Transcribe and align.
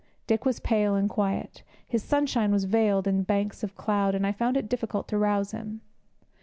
Dick 0.25 0.45
was 0.45 0.59
pale 0.59 0.95
and 0.95 1.07
quiet; 1.07 1.61
his 1.87 2.01
sunshine 2.03 2.51
was 2.51 2.63
veiled 2.63 3.05
in 3.05 3.21
banks 3.21 3.61
of 3.61 3.75
cloud, 3.75 4.15
and 4.15 4.25
I 4.25 4.31
found 4.31 4.57
it 4.57 4.67
difficult 4.67 5.07
to 5.09 5.17
rouse 5.19 5.51
him. 5.51 5.81